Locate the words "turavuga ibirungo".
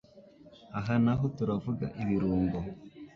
1.37-2.57